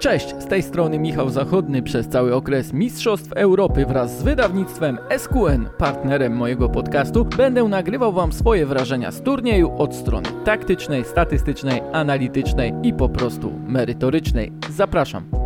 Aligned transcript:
Cześć, 0.00 0.34
z 0.38 0.46
tej 0.46 0.62
strony 0.62 0.98
Michał 0.98 1.30
Zachodny 1.30 1.82
przez 1.82 2.08
cały 2.08 2.34
okres 2.34 2.72
Mistrzostw 2.72 3.32
Europy 3.32 3.86
wraz 3.86 4.18
z 4.18 4.22
wydawnictwem 4.22 4.98
SQN, 5.18 5.68
partnerem 5.78 6.36
mojego 6.36 6.68
podcastu, 6.68 7.24
będę 7.24 7.64
nagrywał 7.64 8.12
Wam 8.12 8.32
swoje 8.32 8.66
wrażenia 8.66 9.10
z 9.10 9.22
turnieju 9.22 9.72
od 9.78 9.94
strony 9.94 10.28
taktycznej, 10.44 11.04
statystycznej, 11.04 11.82
analitycznej 11.92 12.72
i 12.82 12.92
po 12.94 13.08
prostu 13.08 13.52
merytorycznej. 13.66 14.52
Zapraszam. 14.70 15.39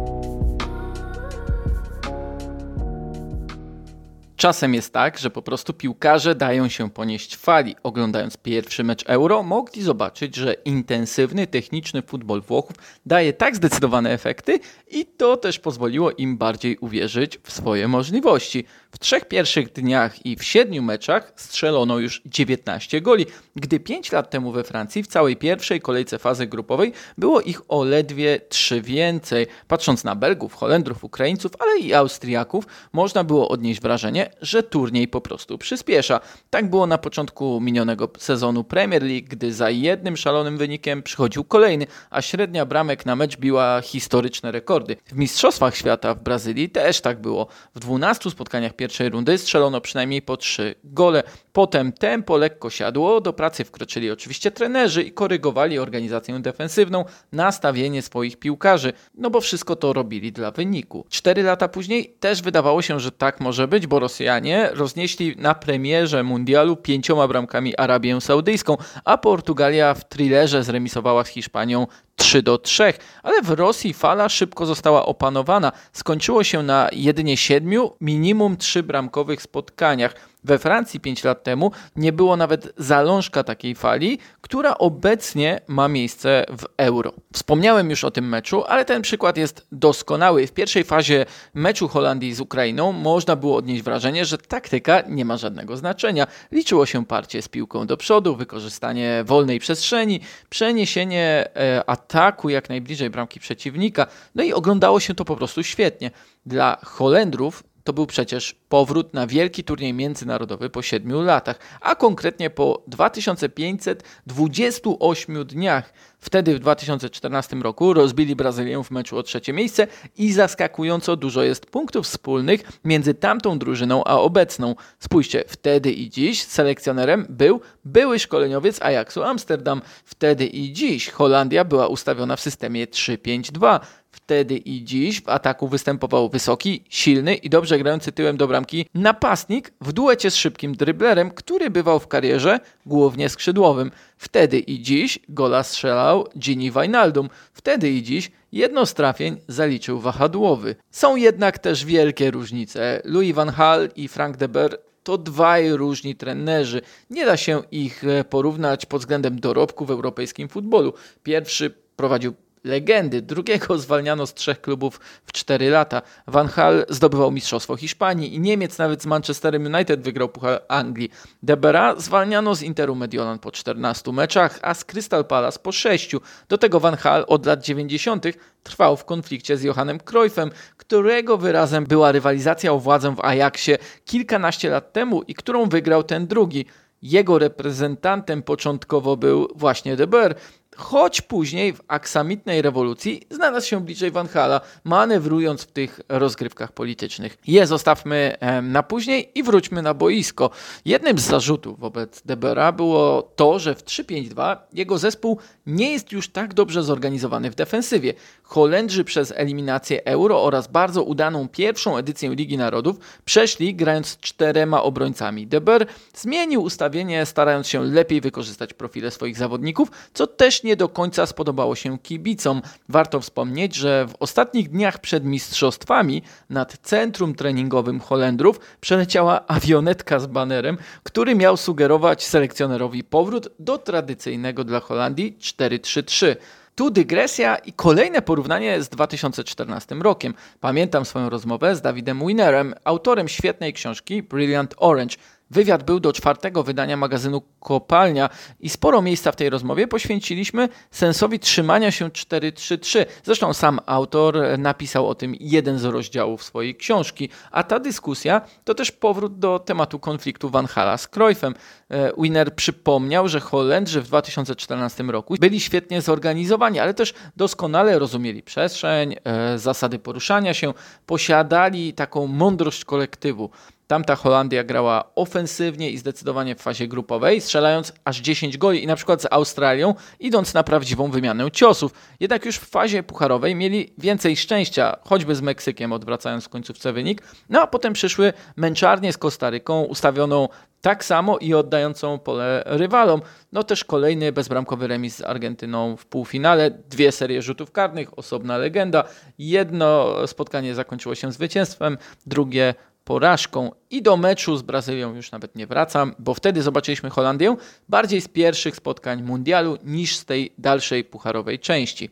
Czasem 4.45 4.74
jest 4.74 4.92
tak, 4.92 5.18
że 5.18 5.30
po 5.30 5.42
prostu 5.42 5.72
piłkarze 5.72 6.34
dają 6.34 6.68
się 6.68 6.90
ponieść 6.90 7.36
fali. 7.36 7.76
Oglądając 7.82 8.36
pierwszy 8.36 8.84
mecz 8.84 9.04
Euro, 9.06 9.43
mogli 9.43 9.82
zobaczyć, 9.82 10.36
że 10.36 10.54
intensywny, 10.54 11.46
techniczny 11.46 12.02
futbol 12.02 12.43
Włochów 12.43 12.76
daje 13.07 13.32
tak 13.32 13.57
zdecydowane 13.57 14.11
efekty 14.11 14.58
i 14.90 15.07
to 15.07 15.36
też 15.36 15.58
pozwoliło 15.58 16.11
im 16.11 16.36
bardziej 16.36 16.76
uwierzyć 16.79 17.38
w 17.43 17.52
swoje 17.52 17.88
możliwości. 17.88 18.64
W 18.94 18.98
trzech 18.98 19.25
pierwszych 19.29 19.72
dniach 19.72 20.26
i 20.26 20.36
w 20.36 20.44
siedmiu 20.44 20.82
meczach 20.82 21.32
strzelono 21.36 21.98
już 21.98 22.22
19 22.26 23.00
goli, 23.00 23.26
gdy 23.57 23.80
5 23.80 24.12
lat 24.12 24.30
temu 24.30 24.52
we 24.52 24.64
Francji 24.64 25.02
w 25.02 25.07
całej 25.07 25.36
pierwszej 25.36 25.80
kolejce 25.80 26.18
fazy 26.18 26.46
grupowej 26.46 26.93
było 27.18 27.40
ich 27.40 27.61
o 27.68 27.85
ledwie 27.85 28.40
3 28.49 28.80
więcej. 28.80 29.46
Patrząc 29.68 30.04
na 30.04 30.14
Belgów, 30.14 30.54
Holendrów, 30.54 31.04
Ukraińców, 31.04 31.52
ale 31.58 31.79
i 31.79 31.94
Austriaków, 31.94 32.66
można 32.92 33.25
było 33.25 33.48
odnieść 33.48 33.80
wrażenie, 33.80 34.30
że 34.41 34.62
turniej 34.62 35.08
po 35.08 35.20
prostu 35.20 35.58
przyspiesza. 35.58 36.20
Tak 36.50 36.70
było 36.70 36.86
na 36.86 36.98
początku 36.98 37.61
minionego 37.61 38.08
sezonu 38.19 38.64
Premier 38.64 39.02
League, 39.02 39.28
gdy 39.28 39.52
za 39.52 39.70
jednym 39.70 40.16
szalonym 40.16 40.58
wynikiem 40.58 41.02
przychodził 41.02 41.44
kolejny, 41.44 41.86
a 42.11 42.22
średnia 42.22 42.66
bramek 42.66 43.06
na 43.06 43.16
mecz 43.16 43.36
biła 43.36 43.80
historyczne 43.80 44.52
rekordy. 44.52 44.97
W 45.06 45.16
Mistrzostwach 45.16 45.76
Świata 45.76 46.14
w 46.14 46.22
Brazylii 46.22 46.70
też 46.70 47.00
tak 47.00 47.20
było. 47.20 47.47
W 47.74 47.78
12 47.78 48.30
spotkaniach 48.30 48.72
pierwszej 48.84 49.08
rundy 49.08 49.38
strzelono 49.38 49.80
przynajmniej 49.80 50.22
po 50.22 50.36
3 50.36 50.74
gole. 50.84 51.22
Potem 51.52 51.92
tempo 51.92 52.36
lekko 52.36 52.70
siadło, 52.70 53.20
do 53.20 53.32
pracy 53.32 53.64
wkroczyli 53.64 54.10
oczywiście 54.10 54.50
trenerzy 54.50 55.02
i 55.02 55.12
korygowali 55.12 55.78
organizację 55.78 56.41
defensywną, 56.41 57.04
nastawienie 57.32 58.02
swoich 58.02 58.36
piłkarzy, 58.36 58.92
no 59.14 59.30
bo 59.30 59.41
wszystko 59.41 59.76
to 59.76 59.92
robili 59.92 60.32
dla 60.32 60.50
wyniku. 60.50 61.06
Cztery 61.08 61.42
lata 61.42 61.68
później 61.68 62.16
też 62.20 62.42
wydawało 62.42 62.82
się, 62.82 63.00
że 63.00 63.12
tak 63.12 63.41
może 63.41 63.68
być, 63.68 63.86
bo 63.86 63.98
Rosjanie 63.98 64.70
roznieśli 64.72 65.36
na 65.36 65.54
premierze 65.54 66.22
mundialu 66.22 66.76
pięcioma 66.76 67.28
bramkami 67.28 67.76
Arabię 67.76 68.20
Saudyjską, 68.20 68.76
a 69.04 69.19
Portugalia 69.19 69.94
w 69.94 70.08
thrillerze 70.08 70.64
zremisowała 70.64 71.24
z 71.24 71.28
Hiszpanią 71.28 71.86
3 72.16 72.42
do 72.42 72.58
3, 72.58 72.92
ale 73.22 73.42
w 73.42 73.50
Rosji 73.50 73.94
fala 73.94 74.28
szybko 74.28 74.66
została 74.66 75.06
opanowana. 75.06 75.72
Skończyło 75.92 76.44
się 76.44 76.62
na 76.62 76.88
jedynie 76.92 77.36
7, 77.36 77.88
minimum 78.00 78.56
3 78.56 78.82
bramkowych 78.82 79.42
spotkaniach. 79.42 80.14
We 80.45 80.59
Francji 80.59 81.00
5 81.00 81.25
lat 81.25 81.42
temu 81.42 81.70
nie 81.97 82.12
było 82.12 82.37
nawet 82.37 82.73
zalążka 82.77 83.45
takiej 83.45 83.75
fali, 83.75 84.19
która 84.41 84.78
obecnie 84.78 85.61
ma 85.67 85.89
miejsce 85.89 86.47
w 86.59 86.64
euro. 86.77 87.12
Wspomniałem 87.33 87.91
już 87.91 88.05
o 88.05 88.11
tym 88.11 88.28
meczu, 88.28 88.65
ale 88.65 88.84
ten 88.84 89.03
przykład 89.03 89.37
jest 89.37 89.67
doskonały. 89.72 90.47
W 90.47 90.53
pierwszej 90.53 90.84
fazie 90.84 91.27
meczu 91.55 91.89
Holandii 91.89 92.34
z 92.34 92.41
Ukrainą 92.41 92.92
można 92.92 93.37
było 93.37 93.56
odnieść 93.56 93.83
wrażenie, 93.83 94.25
że 94.25 94.39
taktyka 94.39 95.03
nie 95.09 95.25
ma 95.25 95.37
żadnego 95.37 95.77
znaczenia. 95.77 96.27
Liczyło 96.53 96.87
się 96.87 97.06
parcie 97.06 97.42
z 97.42 97.48
piłką 97.48 97.87
do 97.87 97.97
przodu, 97.97 98.37
wykorzystanie 98.37 99.25
wolnej 99.27 99.61
przestrzeni, 99.61 100.20
przeniesienie 100.50 101.48
e, 101.56 101.91
ataku 101.91 102.48
jak 102.48 102.69
najbliżej 102.69 103.11
bramki 103.11 103.41
przeciwnika. 103.41 104.06
No 104.34 104.42
i 104.42 104.53
oglądało 104.53 105.00
się 105.00 105.15
to 105.15 105.25
po 105.25 105.37
prostu 105.37 105.62
świetnie. 105.62 106.11
Dla 106.47 106.78
Holendrów 106.83 107.62
to 107.84 107.92
był 107.92 108.06
przecież 108.06 108.54
powrót 108.68 109.14
na 109.14 109.27
wielki 109.27 109.64
turniej 109.64 109.94
międzynarodowy 109.94 110.70
po 110.70 110.82
7 110.82 111.25
latach, 111.25 111.59
a 111.81 111.94
konkretnie 111.94 112.50
po 112.50 112.82
2528 112.86 115.44
dniach. 115.44 115.92
Wtedy 116.19 116.54
w 116.54 116.59
2014 116.59 117.56
roku 117.56 117.92
rozbili 117.92 118.36
Brazylię 118.36 118.84
w 118.84 118.91
meczu 118.91 119.19
o 119.19 119.22
trzecie 119.22 119.53
miejsce 119.53 119.86
i 120.16 120.32
zaskakująco 120.32 121.16
dużo 121.16 121.42
jest 121.42 121.66
punktów 121.66 122.06
wspólnych 122.06 122.81
między 122.84 123.14
tamtą 123.14 123.59
drużyną 123.59 124.04
a 124.04 124.14
obecną. 124.14 124.75
Spójrzcie, 124.98 125.44
wtedy 125.48 125.92
i 125.92 126.10
dziś 126.10 126.42
selekcjonerem 126.42 127.26
był 127.28 127.60
były 127.84 128.19
szkoleniowiec 128.19 128.82
Ajaxu 128.82 129.22
Amsterdam. 129.22 129.82
Wtedy 130.04 130.47
i 130.47 130.72
dziś 130.72 131.10
Holandia 131.10 131.64
była 131.64 131.86
ustawiona 131.86 132.36
w 132.36 132.41
systemie 132.41 132.86
3-5-2 132.86 133.80
wtedy 134.14 134.56
i 134.56 134.84
dziś 134.84 135.22
w 135.22 135.28
ataku 135.28 135.69
występował 135.69 136.28
wysoki, 136.28 136.84
silny 136.88 137.34
i 137.34 137.50
dobrze 137.50 137.78
grający 137.78 138.12
tyłem 138.12 138.36
do 138.36 138.48
bramki 138.48 138.86
napastnik 138.94 139.72
w 139.80 139.92
duecie 139.92 140.30
z 140.30 140.36
szybkim 140.36 140.75
dryblerem, 140.75 141.30
który 141.30 141.70
bywał 141.70 142.00
w 142.00 142.08
karierze 142.08 142.60
głównie 142.86 143.28
skrzydłowym. 143.28 143.91
Wtedy 144.16 144.58
i 144.58 144.82
dziś 144.82 145.19
gola 145.28 145.62
strzelał 145.62 146.28
Gini 146.38 146.70
Wijnaldum. 146.70 147.28
Wtedy 147.53 147.91
i 147.91 148.03
dziś 148.03 148.30
jedno 148.53 148.86
z 148.86 148.94
trafień 148.94 149.36
zaliczył 149.48 150.00
wahadłowy. 150.00 150.76
Są 150.91 151.16
jednak 151.16 151.58
też 151.58 151.84
wielkie 151.84 152.30
różnice. 152.30 153.03
Louis 153.04 153.34
van 153.34 153.53
Gaal 153.56 153.88
i 153.97 154.08
Frank 154.08 154.36
de 154.36 154.48
Boer 154.48 154.78
to 155.03 155.19
dwaj 155.19 155.72
różni 155.72 156.16
trenerzy. 156.16 156.80
Nie 157.10 157.26
da 157.26 157.36
się 157.36 157.62
ich 157.70 158.04
e, 158.04 158.24
porównać 158.24 158.86
pod 158.86 159.00
względem 159.00 159.41
dorobku 159.41 159.84
w 159.84 159.91
europejskim 159.91 160.48
futbolu. 160.48 160.92
Pierwszy 161.22 161.74
prowadził 161.97 162.34
legendy. 162.64 163.22
Drugiego 163.22 163.78
zwalniano 163.78 164.26
z 164.26 164.34
trzech 164.34 164.60
klubów 164.60 165.00
w 165.26 165.32
cztery 165.32 165.70
lata. 165.70 166.02
Van 166.26 166.48
Hal 166.48 166.86
zdobywał 166.88 167.30
Mistrzostwo 167.30 167.76
Hiszpanii 167.76 168.34
i 168.34 168.41
Niemiec 168.41 168.78
nawet 168.78 169.02
z 169.02 169.06
Manchesterem 169.06 169.75
United 169.75 170.02
wygrał 170.02 170.28
Puchar 170.28 170.62
Anglii. 170.69 171.10
Debera 171.42 171.94
zwalniano 171.97 172.54
z 172.54 172.62
Interu 172.62 172.94
Mediolan 172.94 173.38
po 173.38 173.50
14 173.50 174.12
meczach, 174.12 174.58
a 174.62 174.74
z 174.74 174.84
Crystal 174.84 175.24
Palace 175.24 175.58
po 175.58 175.72
6. 175.72 176.16
Do 176.48 176.58
tego 176.58 176.80
Van 176.80 176.97
Hal 176.97 177.24
od 177.28 177.47
lat 177.47 177.64
90. 177.64 178.24
trwał 178.62 178.97
w 178.97 179.04
konflikcie 179.04 179.56
z 179.56 179.62
Johannem 179.62 180.00
Cruyffem, 180.00 180.50
którego 180.76 181.38
wyrazem 181.38 181.84
była 181.84 182.12
rywalizacja 182.12 182.72
o 182.72 182.78
władzę 182.78 183.14
w 183.14 183.24
Ajaxie 183.24 183.78
kilkanaście 184.04 184.70
lat 184.70 184.92
temu 184.92 185.22
i 185.22 185.34
którą 185.34 185.69
wygrał 185.69 186.03
ten 186.03 186.26
drugi. 186.26 186.66
Jego 187.03 187.38
reprezentantem 187.38 188.42
początkowo 188.42 189.16
był 189.16 189.48
właśnie 189.54 189.97
De 189.97 190.06
Boer, 190.06 190.34
choć 190.76 191.20
później 191.20 191.72
w 191.72 191.80
aksamitnej 191.88 192.62
rewolucji 192.62 193.22
znalazł 193.30 193.66
się 193.66 193.80
bliżej 193.80 194.10
Van 194.10 194.28
Hala, 194.28 194.60
manewrując 194.84 195.62
w 195.62 195.72
tych 195.72 196.00
rozgrywkach 196.08 196.72
politycznych. 196.72 197.38
Je 197.46 197.66
zostawmy 197.66 198.36
na 198.62 198.82
później 198.82 199.30
i 199.34 199.42
wróćmy 199.42 199.82
na 199.82 199.94
boisko. 199.94 200.50
Jednym 200.84 201.18
z 201.18 201.22
zarzutów 201.22 201.80
wobec 201.80 202.22
Debera 202.24 202.72
było 202.72 203.22
to, 203.22 203.58
że 203.58 203.74
w 203.74 203.84
3-5-2 203.84 204.56
jego 204.72 204.98
zespół 204.98 205.38
nie 205.66 205.92
jest 205.92 206.12
już 206.12 206.28
tak 206.28 206.54
dobrze 206.54 206.82
zorganizowany 206.82 207.50
w 207.50 207.54
defensywie. 207.54 208.14
Holendrzy 208.42 209.04
przez 209.04 209.32
eliminację 209.36 210.04
Euro 210.04 210.44
oraz 210.44 210.66
bardzo 210.66 211.02
udaną 211.02 211.48
pierwszą 211.48 211.96
edycję 211.96 212.34
Ligi 212.34 212.58
Narodów 212.58 212.96
przeszli 213.24 213.74
grając 213.74 214.18
czterema 214.18 214.82
obrońcami. 214.82 215.46
Deber 215.46 215.86
zmienił 216.14 216.62
ustawienie, 216.62 217.26
starając 217.26 217.68
się 217.68 217.84
lepiej 217.84 218.20
wykorzystać 218.20 218.74
profile 218.74 219.10
swoich 219.10 219.36
zawodników, 219.36 219.91
co 220.14 220.26
też 220.26 220.62
nie 220.64 220.76
do 220.76 220.88
końca 220.88 221.26
spodobało 221.26 221.75
się 221.75 221.98
kibicom. 221.98 222.62
Warto 222.88 223.20
wspomnieć, 223.20 223.75
że 223.75 224.06
w 224.08 224.14
ostatnich 224.20 224.70
dniach 224.70 224.98
przed 224.98 225.25
mistrzostwami 225.25 226.22
nad 226.50 226.78
centrum 226.82 227.34
treningowym 227.34 228.00
Holendrów 228.00 228.60
przeleciała 228.80 229.47
awionetka 229.47 230.19
z 230.19 230.26
banerem, 230.26 230.78
który 231.03 231.34
miał 231.34 231.56
sugerować 231.56 232.24
selekcjonerowi 232.24 233.04
powrót 233.04 233.48
do 233.58 233.78
tradycyjnego 233.78 234.64
dla 234.64 234.80
Holandii 234.80 235.36
4-3-3. 235.41 236.36
Tu 236.74 236.91
dygresja 236.91 237.56
i 237.56 237.72
kolejne 237.72 238.22
porównanie 238.22 238.83
z 238.83 238.89
2014 238.89 239.94
rokiem. 239.94 240.34
Pamiętam 240.60 241.04
swoją 241.04 241.30
rozmowę 241.30 241.77
z 241.77 241.80
Davidem 241.80 242.27
Winerem, 242.27 242.74
autorem 242.84 243.28
świetnej 243.28 243.72
książki 243.72 244.22
Brilliant 244.22 244.74
Orange. 244.77 245.16
Wywiad 245.50 245.82
był 245.82 246.00
do 246.00 246.12
czwartego 246.12 246.62
wydania 246.62 246.96
magazynu 246.96 247.42
Kopalnia 247.60 248.28
i 248.60 248.68
sporo 248.68 249.02
miejsca 249.02 249.32
w 249.32 249.36
tej 249.36 249.50
rozmowie 249.50 249.88
poświęciliśmy 249.88 250.68
sensowi 250.91 251.38
trzymania 251.38 251.91
się 251.91 252.10
433. 252.10 253.06
Zresztą 253.24 253.52
sam 253.52 253.80
autor 253.86 254.38
napisał 254.58 255.08
o 255.08 255.14
tym 255.14 255.34
jeden 255.41 255.78
z 255.78 255.84
rozdziałów 255.84 256.44
swojej 256.44 256.76
książki, 256.76 257.29
a 257.50 257.62
ta 257.62 257.81
dyskusja 257.81 258.41
to 258.64 258.75
też 258.75 258.93
powrót 258.93 259.38
do 259.38 259.58
tematu 259.58 259.99
konfliktu 259.99 260.50
Van 260.50 260.67
Hala 260.67 260.99
z 260.99 261.08
Cruyffem. 261.08 261.55
E, 261.91 262.12
Winer 262.19 262.55
przypomniał, 262.55 263.29
że 263.29 263.41
Holendrzy 263.41 264.00
w 264.00 264.06
2014 264.06 265.05
roku 265.05 265.35
byli 265.41 265.61
świetnie 265.61 266.02
zorganizowani, 266.02 266.79
ale 266.79 266.94
też 266.94 267.14
doskonale 267.37 267.99
rozumieli 267.99 268.43
przestrzeń, 268.43 269.17
e, 269.25 269.58
zasady 269.58 269.99
poruszania 269.99 270.55
się, 270.55 270.75
posiadali 271.06 271.93
taką 271.93 272.26
mądrość 272.26 272.85
kolektywu. 272.85 273.50
Tamta 273.94 274.17
Holandia 274.17 274.64
grała 274.64 275.05
ofensywnie 275.14 275.91
i 275.91 275.99
zdecydowanie 275.99 276.55
w 276.55 276.61
fazie 276.61 276.88
grupowej, 276.88 277.41
strzelając 277.41 277.93
aż 278.05 278.20
10 278.20 278.58
goli 278.58 278.85
i 278.85 278.87
na 278.87 278.96
przykład 278.96 279.23
z 279.23 279.26
Australią, 279.31 279.94
idąc 280.20 280.55
na 280.55 280.62
prawdziwą 280.62 281.11
wymianę 281.11 281.50
ciosów. 281.50 281.93
Jednak 282.20 282.44
już 282.44 282.56
w 282.56 282.70
fazie 282.70 283.02
pucharowej 283.02 283.55
mieli 283.55 283.94
więcej 283.99 284.37
szczęścia, 284.37 284.96
choćby 285.05 285.35
z 285.35 285.41
Meksykiem 285.41 285.93
odwracając 285.93 286.44
w 286.44 286.49
końcówce 286.49 286.93
wynik. 286.93 287.23
No 287.49 287.62
a 287.62 287.67
potem 287.67 287.93
przyszły 287.93 288.32
męczarnie 288.56 289.12
z 289.12 289.19
Kostaryką, 289.19 289.82
ustawioną 289.82 290.49
tak 290.81 291.05
samo 291.05 291.38
i 291.38 291.55
oddającą 291.55 292.19
pole 292.19 292.62
rywalom. 292.67 293.23
No 293.52 293.62
też 293.62 293.85
kolejny 293.85 294.32
bezbramkowy 294.32 294.87
remis 294.87 295.17
z 295.17 295.23
Argentyną 295.23 295.96
w 295.96 296.06
półfinale, 296.06 296.70
dwie 296.70 297.12
serie 297.12 297.43
rzutów 297.43 297.73
karnych, 297.73 298.19
osobna 298.19 298.58
legenda. 298.58 299.05
Jedno 299.38 300.14
spotkanie 300.26 300.75
zakończyło 300.75 301.14
się 301.14 301.32
zwycięstwem, 301.32 301.99
drugie 302.26 302.75
porażką 303.05 303.71
i 303.91 304.03
do 304.03 304.17
meczu 304.17 304.56
z 304.56 304.62
Brazylią 304.62 305.15
już 305.15 305.33
nawet 305.33 305.56
nie 305.56 305.67
wracam, 305.67 306.15
bo 306.19 306.35
wtedy 306.35 306.62
zobaczyliśmy 306.62 307.11
Holandię 307.11 307.56
bardziej 307.89 308.21
z 308.21 308.29
pierwszych 308.29 308.77
spotkań 308.77 309.23
mundialu 309.23 309.79
niż 309.85 310.17
z 310.17 310.25
tej 310.25 310.53
dalszej 310.59 311.05
pucharowej 311.05 311.59
części. 311.59 312.11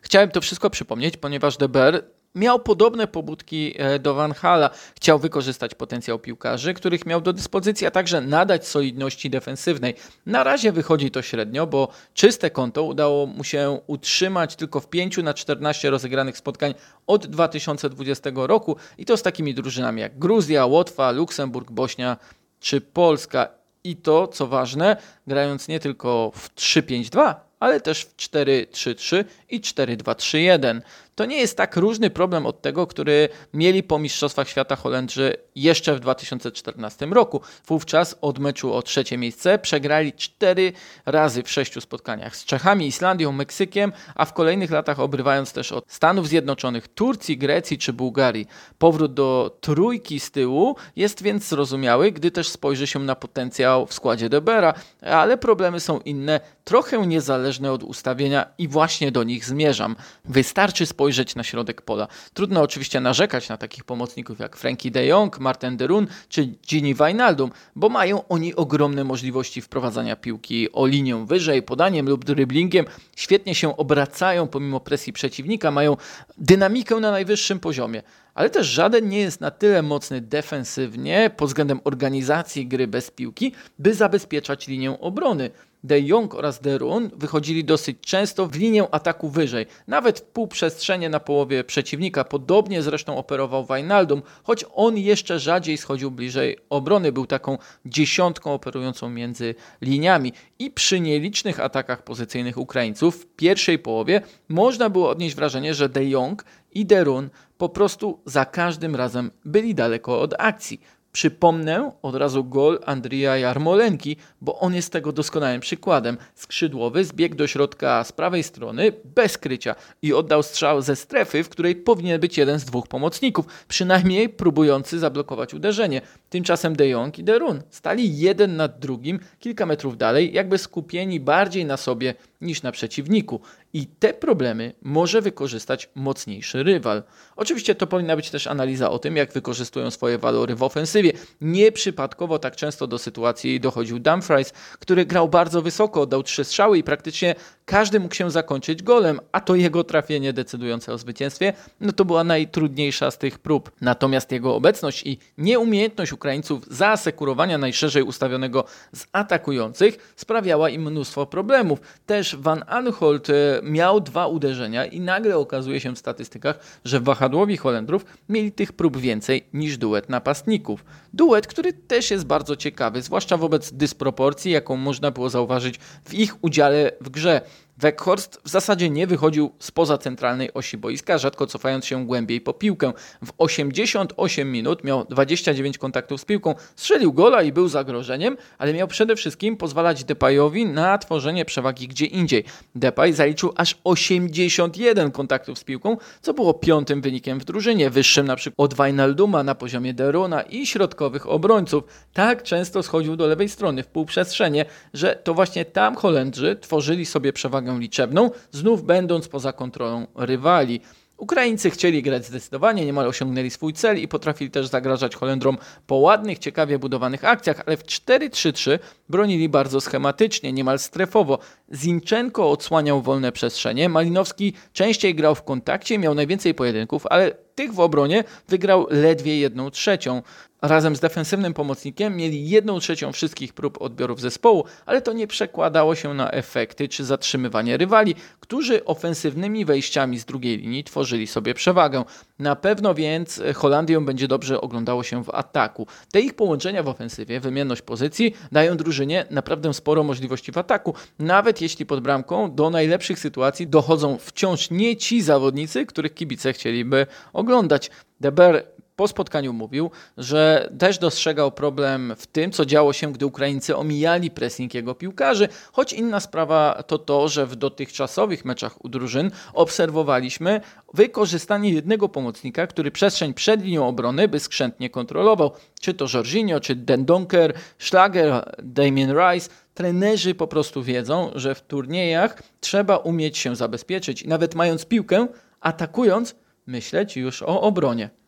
Chciałem 0.00 0.30
to 0.30 0.40
wszystko 0.40 0.70
przypomnieć, 0.70 1.16
ponieważ 1.16 1.56
DeBer 1.56 2.04
miał 2.34 2.60
podobne 2.60 3.06
pobudki 3.06 3.74
e, 3.76 3.98
do 3.98 4.14
Van 4.14 4.34
Hala. 4.34 4.70
Chciał 4.96 5.18
wykorzystać 5.18 5.74
potencjał 5.74 6.18
piłkarzy, 6.18 6.74
których 6.74 7.06
miał 7.06 7.20
do 7.20 7.32
dyspozycji, 7.32 7.86
a 7.86 7.90
także 7.90 8.20
nadać 8.20 8.68
solidności 8.68 9.30
defensywnej. 9.30 9.94
Na 10.26 10.44
razie 10.44 10.72
wychodzi 10.72 11.10
to 11.10 11.22
średnio, 11.22 11.66
bo 11.66 11.88
czyste 12.14 12.50
konto 12.50 12.82
udało 12.82 13.26
mu 13.26 13.44
się 13.44 13.80
utrzymać 13.86 14.56
tylko 14.56 14.80
w 14.80 14.88
5 14.88 15.16
na 15.16 15.34
14 15.34 15.90
rozegranych 15.90 16.36
spotkań 16.36 16.74
od 17.06 17.26
2020 17.26 18.30
roku 18.34 18.76
i 18.98 19.04
to 19.04 19.16
z 19.16 19.22
takimi 19.22 19.54
drużynami 19.54 20.00
jak 20.00 20.18
Gruzja, 20.18 20.66
Łotwa, 20.66 21.10
Luksemburg, 21.10 21.70
Bośnia 21.70 22.16
czy 22.60 22.80
Polska. 22.80 23.48
I 23.84 23.96
to, 23.96 24.28
co 24.28 24.46
ważne, 24.46 24.96
grając 25.26 25.68
nie 25.68 25.80
tylko 25.80 26.32
w 26.34 26.54
3-5-2, 26.54 27.34
ale 27.60 27.80
też 27.80 28.04
w 28.04 28.16
4-3-3 28.16 29.24
i 29.50 29.60
4-2-3-1 29.60 30.80
to 31.14 31.24
nie 31.24 31.36
jest 31.36 31.56
tak 31.56 31.76
różny 31.76 32.10
problem 32.10 32.46
od 32.46 32.62
tego, 32.62 32.86
który 32.86 33.28
mieli 33.54 33.82
po 33.82 33.98
Mistrzostwach 33.98 34.48
Świata 34.48 34.76
Holendrzy 34.76 35.36
jeszcze 35.54 35.94
w 35.94 36.00
2014 36.00 37.06
roku. 37.06 37.40
Wówczas 37.66 38.16
od 38.20 38.38
meczu 38.38 38.74
o 38.74 38.82
trzecie 38.82 39.18
miejsce 39.18 39.58
przegrali 39.58 40.12
cztery 40.12 40.72
razy 41.06 41.42
w 41.42 41.50
sześciu 41.50 41.80
spotkaniach 41.80 42.36
z 42.36 42.44
Czechami, 42.44 42.86
Islandią, 42.86 43.32
Meksykiem, 43.32 43.92
a 44.14 44.24
w 44.24 44.32
kolejnych 44.32 44.70
latach 44.70 45.00
obrywając 45.00 45.52
też 45.52 45.72
od 45.72 45.84
Stanów 45.88 46.28
Zjednoczonych, 46.28 46.88
Turcji, 46.88 47.38
Grecji 47.38 47.78
czy 47.78 47.92
Bułgarii. 47.92 48.46
Powrót 48.78 49.14
do 49.14 49.58
trójki 49.60 50.20
z 50.20 50.30
tyłu 50.30 50.76
jest 50.96 51.22
więc 51.22 51.48
zrozumiały, 51.48 52.12
gdy 52.12 52.30
też 52.30 52.48
spojrzy 52.48 52.86
się 52.86 52.98
na 52.98 53.14
potencjał 53.14 53.86
w 53.86 53.94
składzie 53.94 54.28
Debera, 54.28 54.74
ale 55.00 55.38
problemy 55.38 55.80
są 55.80 56.00
inne, 56.00 56.40
trochę 56.64 57.06
niezależne 57.06 57.72
od 57.72 57.82
ustawienia 57.82 58.46
i 58.58 58.68
właśnie 58.68 59.12
do 59.12 59.22
nich 59.22 59.44
zmierzam. 59.44 59.96
Wystarczy 60.24 60.86
spojrzeć 60.86 61.01
spojrzeć 61.02 61.34
na 61.34 61.42
środek 61.42 61.82
pola. 61.82 62.08
Trudno 62.34 62.62
oczywiście 62.62 63.00
narzekać 63.00 63.48
na 63.48 63.56
takich 63.56 63.84
pomocników 63.84 64.38
jak 64.38 64.56
Frankie 64.56 64.90
de 64.90 65.06
Jong, 65.06 65.38
Martin 65.38 65.76
Derun 65.76 66.06
czy 66.28 66.44
Gini 66.44 66.94
Wijnaldum, 66.94 67.50
bo 67.76 67.88
mają 67.88 68.28
oni 68.28 68.54
ogromne 68.54 69.04
możliwości 69.04 69.60
wprowadzania 69.60 70.16
piłki 70.16 70.72
o 70.72 70.86
linię 70.86 71.24
wyżej, 71.26 71.62
podaniem 71.62 72.08
lub 72.08 72.24
dribblingiem. 72.24 72.84
Świetnie 73.16 73.54
się 73.54 73.76
obracają 73.76 74.48
pomimo 74.48 74.80
presji 74.80 75.12
przeciwnika, 75.12 75.70
mają 75.70 75.96
dynamikę 76.38 76.96
na 76.96 77.10
najwyższym 77.10 77.60
poziomie 77.60 78.02
ale 78.34 78.50
też 78.50 78.66
żaden 78.66 79.08
nie 79.08 79.18
jest 79.18 79.40
na 79.40 79.50
tyle 79.50 79.82
mocny 79.82 80.20
defensywnie 80.20 81.30
pod 81.36 81.48
względem 81.48 81.80
organizacji 81.84 82.66
gry 82.66 82.86
bez 82.86 83.10
piłki, 83.10 83.52
by 83.78 83.94
zabezpieczać 83.94 84.68
linię 84.68 85.00
obrony. 85.00 85.50
De 85.84 86.00
Jong 86.00 86.34
oraz 86.34 86.60
Derun 86.60 87.10
wychodzili 87.16 87.64
dosyć 87.64 87.98
często 88.00 88.46
w 88.46 88.54
linię 88.54 88.86
ataku 88.90 89.28
wyżej, 89.28 89.66
nawet 89.86 90.18
w 90.18 90.22
półprzestrzenie 90.22 91.08
na 91.08 91.20
połowie 91.20 91.64
przeciwnika. 91.64 92.24
Podobnie 92.24 92.82
zresztą 92.82 93.16
operował 93.16 93.66
Wijnaldum, 93.66 94.22
choć 94.42 94.64
on 94.74 94.98
jeszcze 94.98 95.38
rzadziej 95.38 95.78
schodził 95.78 96.10
bliżej 96.10 96.58
obrony, 96.70 97.12
był 97.12 97.26
taką 97.26 97.58
dziesiątką 97.86 98.54
operującą 98.54 99.10
między 99.10 99.54
liniami. 99.80 100.32
I 100.58 100.70
przy 100.70 101.00
nielicznych 101.00 101.60
atakach 101.60 102.04
pozycyjnych 102.04 102.58
Ukraińców 102.58 103.16
w 103.16 103.26
pierwszej 103.26 103.78
połowie 103.78 104.22
można 104.48 104.90
było 104.90 105.10
odnieść 105.10 105.36
wrażenie, 105.36 105.74
że 105.74 105.88
De 105.88 106.04
Jong 106.04 106.44
i 106.72 106.86
Derun 106.86 107.30
po 107.58 107.68
prostu 107.68 108.20
za 108.26 108.44
każdym 108.44 108.96
razem 108.96 109.30
byli 109.44 109.74
daleko 109.74 110.20
od 110.20 110.34
akcji. 110.38 110.80
Przypomnę 111.12 111.92
od 112.02 112.14
razu 112.14 112.44
gol 112.44 112.80
Andrija 112.86 113.36
Jarmolenki, 113.36 114.16
bo 114.40 114.58
on 114.58 114.74
jest 114.74 114.92
tego 114.92 115.12
doskonałym 115.12 115.60
przykładem. 115.60 116.16
Skrzydłowy 116.34 117.04
zbiegł 117.04 117.36
do 117.36 117.46
środka 117.46 118.04
z 118.04 118.12
prawej 118.12 118.42
strony 118.42 118.92
bez 119.04 119.38
krycia 119.38 119.74
i 120.02 120.12
oddał 120.14 120.42
strzał 120.42 120.82
ze 120.82 120.96
strefy, 120.96 121.44
w 121.44 121.48
której 121.48 121.76
powinien 121.76 122.20
być 122.20 122.38
jeden 122.38 122.58
z 122.58 122.64
dwóch 122.64 122.88
pomocników, 122.88 123.46
przynajmniej 123.68 124.28
próbujący 124.28 124.98
zablokować 124.98 125.54
uderzenie. 125.54 126.00
Tymczasem 126.32 126.76
De 126.76 126.88
Jong 126.88 127.18
i 127.18 127.24
Derun 127.24 127.62
stali 127.70 128.18
jeden 128.18 128.56
nad 128.56 128.78
drugim 128.78 129.20
kilka 129.38 129.66
metrów 129.66 129.96
dalej, 129.96 130.32
jakby 130.32 130.58
skupieni 130.58 131.20
bardziej 131.20 131.64
na 131.64 131.76
sobie 131.76 132.14
niż 132.40 132.62
na 132.62 132.72
przeciwniku. 132.72 133.40
I 133.74 133.86
te 133.86 134.14
problemy 134.14 134.72
może 134.82 135.20
wykorzystać 135.20 135.88
mocniejszy 135.94 136.62
rywal. 136.62 137.02
Oczywiście 137.36 137.74
to 137.74 137.86
powinna 137.86 138.16
być 138.16 138.30
też 138.30 138.46
analiza 138.46 138.90
o 138.90 138.98
tym, 138.98 139.16
jak 139.16 139.32
wykorzystują 139.32 139.90
swoje 139.90 140.18
walory 140.18 140.54
w 140.54 140.62
ofensywie. 140.62 141.12
Nieprzypadkowo 141.40 142.38
tak 142.38 142.56
często 142.56 142.86
do 142.86 142.98
sytuacji 142.98 143.60
dochodził 143.60 143.98
Dumfries, 143.98 144.52
który 144.78 145.06
grał 145.06 145.28
bardzo 145.28 145.62
wysoko, 145.62 146.06
dał 146.06 146.22
trzy 146.22 146.44
strzały 146.44 146.78
i 146.78 146.82
praktycznie 146.82 147.34
każdy 147.64 148.00
mógł 148.00 148.14
się 148.14 148.30
zakończyć 148.30 148.82
golem, 148.82 149.20
a 149.32 149.40
to 149.40 149.54
jego 149.54 149.84
trafienie 149.84 150.32
decydujące 150.32 150.92
o 150.92 150.98
zwycięstwie, 150.98 151.52
no 151.80 151.92
to 151.92 152.04
była 152.04 152.24
najtrudniejsza 152.24 153.10
z 153.10 153.18
tych 153.18 153.38
prób. 153.38 153.70
Natomiast 153.80 154.32
jego 154.32 154.54
obecność 154.54 155.06
i 155.06 155.18
nieumiejętność 155.38 156.12
Ukraińców 156.22 156.66
zaasekurowania 156.70 157.58
najszerzej 157.58 158.02
ustawionego 158.02 158.64
z 158.94 159.06
atakujących 159.12 160.12
sprawiała 160.16 160.70
im 160.70 160.82
mnóstwo 160.82 161.26
problemów. 161.26 161.80
Też 162.06 162.36
Van 162.36 162.64
Aanholt 162.66 163.30
e, 163.30 163.32
miał 163.62 164.00
dwa 164.00 164.26
uderzenia 164.26 164.86
i 164.86 165.00
nagle 165.00 165.36
okazuje 165.36 165.80
się 165.80 165.94
w 165.94 165.98
statystykach, 165.98 166.58
że 166.84 167.00
wahadłowi 167.00 167.56
Holendrów 167.56 168.04
mieli 168.28 168.52
tych 168.52 168.72
prób 168.72 168.96
więcej 168.96 169.44
niż 169.52 169.78
duet 169.78 170.08
napastników. 170.08 170.84
Duet, 171.12 171.46
który 171.46 171.72
też 171.72 172.10
jest 172.10 172.26
bardzo 172.26 172.56
ciekawy, 172.56 173.02
zwłaszcza 173.02 173.36
wobec 173.36 173.72
dysproporcji, 173.72 174.52
jaką 174.52 174.76
można 174.76 175.10
było 175.10 175.30
zauważyć 175.30 175.78
w 176.04 176.14
ich 176.14 176.44
udziale 176.44 176.92
w 177.00 177.10
grze. 177.10 177.40
Weghorst 177.82 178.40
w 178.44 178.48
zasadzie 178.48 178.90
nie 178.90 179.06
wychodził 179.06 179.52
spoza 179.58 179.98
centralnej 179.98 180.54
osi 180.54 180.78
boiska, 180.78 181.18
rzadko 181.18 181.46
cofając 181.46 181.84
się 181.84 182.06
głębiej 182.06 182.40
po 182.40 182.52
piłkę. 182.52 182.92
W 183.22 183.32
88 183.38 184.52
minut 184.52 184.84
miał 184.84 185.04
29 185.04 185.78
kontaktów 185.78 186.20
z 186.20 186.24
piłką, 186.24 186.54
strzelił 186.76 187.12
gola 187.12 187.42
i 187.42 187.52
był 187.52 187.68
zagrożeniem, 187.68 188.36
ale 188.58 188.74
miał 188.74 188.88
przede 188.88 189.16
wszystkim 189.16 189.56
pozwalać 189.56 190.04
Depayowi 190.04 190.66
na 190.66 190.98
tworzenie 190.98 191.44
przewagi 191.44 191.88
gdzie 191.88 192.06
indziej. 192.06 192.44
Depay 192.74 193.12
zaliczył 193.12 193.52
aż 193.56 193.78
81 193.84 195.10
kontaktów 195.10 195.58
z 195.58 195.64
piłką, 195.64 195.96
co 196.20 196.34
było 196.34 196.54
piątym 196.54 197.00
wynikiem 197.00 197.40
w 197.40 197.44
drużynie, 197.44 197.90
wyższym 197.90 198.26
na 198.26 198.36
przykład 198.36 198.54
od 198.58 198.74
Wijnalduma 198.74 199.42
na 199.42 199.54
poziomie 199.54 199.94
Derona 199.94 200.42
i 200.42 200.66
środkowych 200.66 201.28
obrońców. 201.28 201.84
Tak 202.12 202.42
często 202.42 202.82
schodził 202.82 203.16
do 203.16 203.26
lewej 203.26 203.48
strony 203.48 203.82
w 203.82 203.86
półprzestrzenie, 203.86 204.64
że 204.94 205.20
to 205.24 205.34
właśnie 205.34 205.64
tam 205.64 205.96
Holendrzy 205.96 206.56
tworzyli 206.60 207.06
sobie 207.06 207.32
przewagę 207.32 207.71
liczebną, 207.78 208.30
znów 208.50 208.84
będąc 208.84 209.28
poza 209.28 209.52
kontrolą 209.52 210.06
rywali. 210.16 210.80
Ukraińcy 211.22 211.70
chcieli 211.70 212.02
grać 212.02 212.26
zdecydowanie, 212.26 212.86
niemal 212.86 213.06
osiągnęli 213.06 213.50
swój 213.50 213.72
cel 213.72 213.98
i 213.98 214.08
potrafili 214.08 214.50
też 214.50 214.66
zagrażać 214.66 215.16
Holendrom 215.16 215.58
po 215.86 215.94
ładnych, 215.94 216.38
ciekawie 216.38 216.78
budowanych 216.78 217.24
akcjach, 217.24 217.62
ale 217.66 217.76
w 217.76 217.84
4-3-3 217.84 218.78
bronili 219.08 219.48
bardzo 219.48 219.80
schematycznie, 219.80 220.52
niemal 220.52 220.78
strefowo. 220.78 221.38
Zinchenko 221.74 222.50
odsłaniał 222.50 223.02
wolne 223.02 223.32
przestrzenie, 223.32 223.88
Malinowski 223.88 224.52
częściej 224.72 225.14
grał 225.14 225.34
w 225.34 225.42
kontakcie, 225.42 225.98
miał 225.98 226.14
najwięcej 226.14 226.54
pojedynków, 226.54 227.06
ale 227.06 227.30
tych 227.54 227.74
w 227.74 227.80
obronie 227.80 228.24
wygrał 228.48 228.86
ledwie 228.90 229.38
jedną 229.38 229.70
trzecią 229.70 230.22
razem 230.62 230.96
z 230.96 231.00
defensywnym 231.00 231.54
pomocnikiem 231.54 232.16
mieli 232.16 232.48
jedną 232.48 232.78
trzecią 232.78 233.12
wszystkich 233.12 233.52
prób 233.52 233.82
odbiorów 233.82 234.20
zespołu, 234.20 234.64
ale 234.86 235.02
to 235.02 235.12
nie 235.12 235.26
przekładało 235.26 235.94
się 235.94 236.14
na 236.14 236.30
efekty 236.30 236.88
czy 236.88 237.04
zatrzymywanie 237.04 237.76
rywali, 237.76 238.14
którzy 238.40 238.84
ofensywnymi 238.84 239.64
wejściami 239.64 240.18
z 240.18 240.24
drugiej 240.24 240.58
linii 240.58 240.84
tworzyli 240.84 241.26
sobie 241.26 241.54
przewagę. 241.54 242.04
Na 242.38 242.56
pewno 242.56 242.94
więc 242.94 243.42
Holandię 243.54 244.00
będzie 244.00 244.28
dobrze 244.28 244.60
oglądało 244.60 245.02
się 245.02 245.24
w 245.24 245.30
ataku. 245.30 245.86
Te 246.12 246.20
ich 246.20 246.34
połączenia 246.34 246.82
w 246.82 246.88
ofensywie, 246.88 247.40
wymienność 247.40 247.82
pozycji 247.82 248.34
dają 248.52 248.76
drużynie 248.76 249.26
naprawdę 249.30 249.74
sporo 249.74 250.02
możliwości 250.02 250.52
w 250.52 250.58
ataku, 250.58 250.94
nawet 251.18 251.60
jeśli 251.60 251.86
pod 251.86 252.00
bramką 252.00 252.54
do 252.54 252.70
najlepszych 252.70 253.18
sytuacji 253.18 253.66
dochodzą 253.66 254.18
wciąż 254.18 254.70
nie 254.70 254.96
ci 254.96 255.22
zawodnicy, 255.22 255.86
których 255.86 256.14
kibice 256.14 256.52
chcieliby 256.52 257.06
oglądać. 257.32 257.90
Deber 258.20 258.64
po 258.96 259.08
spotkaniu 259.08 259.52
mówił, 259.52 259.90
że 260.16 260.70
też 260.78 260.98
dostrzegał 260.98 261.52
problem 261.52 262.14
w 262.16 262.26
tym, 262.26 262.52
co 262.52 262.66
działo 262.66 262.92
się, 262.92 263.12
gdy 263.12 263.26
Ukraińcy 263.26 263.76
omijali 263.76 264.30
pressing 264.30 264.74
jego 264.74 264.94
piłkarzy, 264.94 265.48
choć 265.72 265.92
inna 265.92 266.20
sprawa 266.20 266.82
to 266.86 266.98
to, 266.98 267.28
że 267.28 267.46
w 267.46 267.56
dotychczasowych 267.56 268.44
meczach 268.44 268.84
u 268.84 268.88
drużyn 268.88 269.30
obserwowaliśmy 269.54 270.60
wykorzystanie 270.94 271.70
jednego 271.70 272.08
pomocnika, 272.08 272.66
który 272.66 272.90
przestrzeń 272.90 273.34
przed 273.34 273.62
linią 273.62 273.88
obrony 273.88 274.28
by 274.28 274.40
skrzętnie 274.40 274.90
kontrolował. 274.90 275.52
Czy 275.80 275.94
to 275.94 276.06
Jorginho, 276.14 276.60
czy 276.60 276.74
Dendonker, 276.74 277.54
Schlager, 277.78 278.54
Damien 278.62 279.14
Rice. 279.18 279.50
Trenerzy 279.74 280.34
po 280.34 280.46
prostu 280.46 280.82
wiedzą, 280.82 281.30
że 281.34 281.54
w 281.54 281.62
turniejach 281.62 282.42
trzeba 282.60 282.96
umieć 282.96 283.38
się 283.38 283.56
zabezpieczyć 283.56 284.22
i 284.22 284.28
nawet 284.28 284.54
mając 284.54 284.86
piłkę, 284.86 285.26
atakując, 285.60 286.34
myśleć 286.66 287.16
już 287.16 287.42
o 287.42 287.60
obronie. 287.60 288.21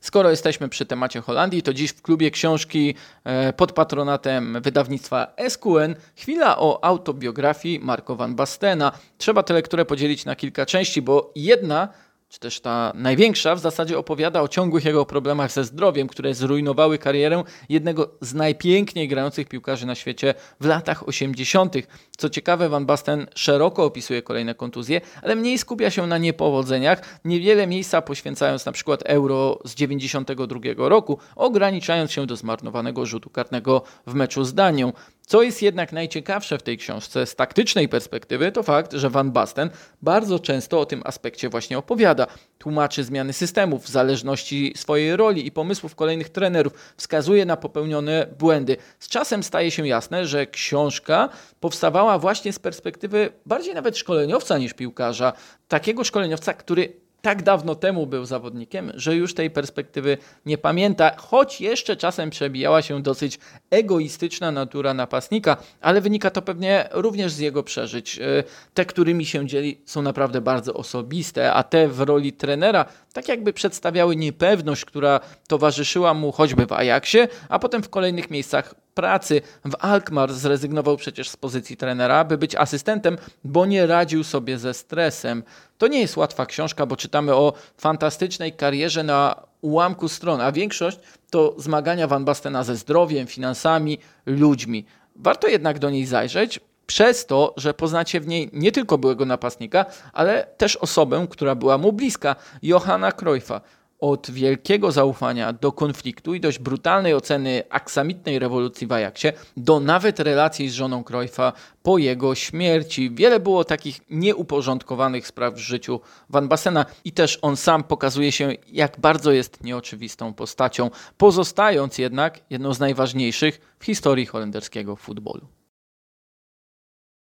Skoro 0.00 0.30
jesteśmy 0.30 0.68
przy 0.68 0.86
temacie 0.86 1.20
Holandii, 1.20 1.62
to 1.62 1.74
dziś 1.74 1.90
w 1.90 2.02
klubie 2.02 2.30
książki 2.30 2.94
e, 3.24 3.52
pod 3.52 3.72
patronatem 3.72 4.58
wydawnictwa 4.62 5.26
SQN 5.48 5.94
chwila 6.16 6.58
o 6.58 6.84
autobiografii 6.84 7.80
Marco 7.80 8.16
van 8.16 8.34
Bastena. 8.34 8.92
Trzeba 9.18 9.42
tę 9.42 9.54
lekturę 9.54 9.84
podzielić 9.84 10.24
na 10.24 10.36
kilka 10.36 10.66
części, 10.66 11.02
bo 11.02 11.32
jedna 11.36 11.88
czy 12.30 12.40
też 12.40 12.60
ta 12.60 12.92
największa, 12.94 13.54
w 13.54 13.60
zasadzie 13.60 13.98
opowiada 13.98 14.42
o 14.42 14.48
ciągłych 14.48 14.84
jego 14.84 15.06
problemach 15.06 15.52
ze 15.52 15.64
zdrowiem, 15.64 16.08
które 16.08 16.34
zrujnowały 16.34 16.98
karierę 16.98 17.42
jednego 17.68 18.10
z 18.20 18.34
najpiękniej 18.34 19.08
grających 19.08 19.48
piłkarzy 19.48 19.86
na 19.86 19.94
świecie 19.94 20.34
w 20.60 20.66
latach 20.66 21.08
80. 21.08 21.74
Co 22.16 22.30
ciekawe, 22.30 22.68
Van 22.68 22.86
Basten 22.86 23.26
szeroko 23.34 23.84
opisuje 23.84 24.22
kolejne 24.22 24.54
kontuzje, 24.54 25.00
ale 25.22 25.36
mniej 25.36 25.58
skupia 25.58 25.90
się 25.90 26.06
na 26.06 26.18
niepowodzeniach, 26.18 27.20
niewiele 27.24 27.66
miejsca 27.66 28.02
poświęcając 28.02 28.66
na 28.66 28.72
przykład 28.72 29.02
Euro 29.06 29.58
z 29.64 29.74
92 29.74 30.60
roku, 30.76 31.18
ograniczając 31.36 32.12
się 32.12 32.26
do 32.26 32.36
zmarnowanego 32.36 33.06
rzutu 33.06 33.30
karnego 33.30 33.82
w 34.06 34.14
meczu 34.14 34.44
z 34.44 34.54
Danią. 34.54 34.92
Co 35.30 35.42
jest 35.42 35.62
jednak 35.62 35.92
najciekawsze 35.92 36.58
w 36.58 36.62
tej 36.62 36.78
książce 36.78 37.26
z 37.26 37.34
taktycznej 37.36 37.88
perspektywy, 37.88 38.52
to 38.52 38.62
fakt, 38.62 38.92
że 38.92 39.10
Van 39.10 39.32
Basten 39.32 39.70
bardzo 40.02 40.38
często 40.38 40.80
o 40.80 40.86
tym 40.86 41.02
aspekcie 41.04 41.48
właśnie 41.48 41.78
opowiada. 41.78 42.26
Tłumaczy 42.58 43.04
zmiany 43.04 43.32
systemów 43.32 43.84
w 43.84 43.88
zależności 43.88 44.72
swojej 44.76 45.16
roli 45.16 45.46
i 45.46 45.52
pomysłów 45.52 45.94
kolejnych 45.94 46.28
trenerów, 46.28 46.72
wskazuje 46.96 47.46
na 47.46 47.56
popełnione 47.56 48.26
błędy. 48.38 48.76
Z 48.98 49.08
czasem 49.08 49.42
staje 49.42 49.70
się 49.70 49.88
jasne, 49.88 50.26
że 50.26 50.46
książka 50.46 51.28
powstawała 51.60 52.18
właśnie 52.18 52.52
z 52.52 52.58
perspektywy 52.58 53.32
bardziej 53.46 53.74
nawet 53.74 53.98
szkoleniowca 53.98 54.58
niż 54.58 54.74
piłkarza. 54.74 55.32
Takiego 55.68 56.04
szkoleniowca, 56.04 56.54
który 56.54 56.92
tak 57.22 57.42
dawno 57.42 57.74
temu 57.74 58.06
był 58.06 58.24
zawodnikiem, 58.24 58.92
że 58.94 59.16
już 59.16 59.34
tej 59.34 59.50
perspektywy 59.50 60.18
nie 60.46 60.58
pamięta, 60.58 61.16
choć 61.16 61.60
jeszcze 61.60 61.96
czasem 61.96 62.30
przebijała 62.30 62.82
się 62.82 63.02
dosyć 63.02 63.38
egoistyczna 63.70 64.50
natura 64.52 64.94
napastnika, 64.94 65.56
ale 65.80 66.00
wynika 66.00 66.30
to 66.30 66.42
pewnie 66.42 66.88
również 66.92 67.32
z 67.32 67.38
jego 67.38 67.62
przeżyć. 67.62 68.18
E, 68.18 68.44
te, 68.74 68.84
którymi 68.84 69.26
się 69.26 69.46
dzieli, 69.46 69.80
są 69.84 70.02
naprawdę 70.02 70.40
bardzo 70.40 70.74
osobiste, 70.74 71.52
a 71.52 71.62
te 71.62 71.88
w 71.88 72.00
roli 72.00 72.32
trenera 72.32 72.84
tak 73.12 73.28
jakby 73.28 73.52
przedstawiały 73.52 74.16
niepewność, 74.16 74.84
która 74.84 75.20
towarzyszyła 75.48 76.14
mu 76.14 76.32
choćby 76.32 76.66
w 76.66 76.72
Ajaxie, 76.72 77.28
a 77.48 77.58
potem 77.58 77.82
w 77.82 77.88
kolejnych 77.88 78.30
miejscach 78.30 78.74
pracy. 79.00 79.42
W 79.64 79.74
Alkmaar 79.78 80.32
zrezygnował 80.32 80.96
przecież 80.96 81.28
z 81.28 81.36
pozycji 81.36 81.76
trenera, 81.76 82.24
by 82.24 82.38
być 82.38 82.54
asystentem, 82.54 83.18
bo 83.44 83.66
nie 83.66 83.86
radził 83.86 84.24
sobie 84.24 84.58
ze 84.58 84.74
stresem. 84.74 85.42
To 85.78 85.88
nie 85.88 86.00
jest 86.00 86.16
łatwa 86.16 86.46
książka, 86.46 86.86
bo 86.86 86.96
czytamy 86.96 87.34
o 87.34 87.52
fantastycznej 87.76 88.52
karierze 88.52 89.02
na 89.02 89.42
ułamku 89.60 90.08
stron, 90.08 90.40
a 90.40 90.52
większość 90.52 90.98
to 91.30 91.54
zmagania 91.58 92.06
Van 92.06 92.24
Bastena 92.24 92.64
ze 92.64 92.76
zdrowiem, 92.76 93.26
finansami, 93.26 93.98
ludźmi. 94.26 94.84
Warto 95.16 95.48
jednak 95.48 95.78
do 95.78 95.90
niej 95.90 96.06
zajrzeć, 96.06 96.60
przez 96.86 97.26
to, 97.26 97.54
że 97.56 97.74
poznacie 97.74 98.20
w 98.20 98.26
niej 98.26 98.50
nie 98.52 98.72
tylko 98.72 98.98
byłego 98.98 99.24
napastnika, 99.24 99.86
ale 100.12 100.46
też 100.56 100.76
osobę, 100.76 101.26
która 101.30 101.54
była 101.54 101.78
mu 101.78 101.92
bliska, 101.92 102.36
Johanna 102.62 103.12
Cruyffa. 103.12 103.60
Od 104.00 104.30
wielkiego 104.30 104.92
zaufania 104.92 105.52
do 105.52 105.72
konfliktu 105.72 106.34
i 106.34 106.40
dość 106.40 106.58
brutalnej 106.58 107.14
oceny 107.14 107.62
aksamitnej 107.70 108.38
rewolucji 108.38 108.86
w 108.86 108.92
Ajaxie, 108.92 109.32
do 109.56 109.80
nawet 109.80 110.20
relacji 110.20 110.68
z 110.68 110.74
żoną 110.74 111.04
Cruyffa 111.04 111.52
po 111.82 111.98
jego 111.98 112.34
śmierci. 112.34 113.10
Wiele 113.10 113.40
było 113.40 113.64
takich 113.64 114.00
nieuporządkowanych 114.10 115.26
spraw 115.26 115.54
w 115.54 115.58
życiu 115.58 116.00
Van 116.28 116.48
Bassena 116.48 116.86
i 117.04 117.12
też 117.12 117.38
on 117.42 117.56
sam 117.56 117.84
pokazuje 117.84 118.32
się, 118.32 118.52
jak 118.72 119.00
bardzo 119.00 119.32
jest 119.32 119.64
nieoczywistą 119.64 120.34
postacią, 120.34 120.90
pozostając 121.16 121.98
jednak 121.98 122.40
jedną 122.50 122.74
z 122.74 122.80
najważniejszych 122.80 123.60
w 123.78 123.84
historii 123.84 124.26
holenderskiego 124.26 124.96
futbolu. 124.96 125.59